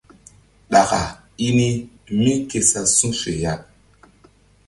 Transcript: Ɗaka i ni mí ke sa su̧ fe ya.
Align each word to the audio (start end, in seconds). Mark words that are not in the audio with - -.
Ɗaka 0.71 0.99
i 1.45 1.47
ni 1.57 1.67
mí 2.21 2.33
ke 2.49 2.59
sa 2.69 2.81
su̧ 2.97 3.11
fe 3.21 3.31
ya. 3.43 3.53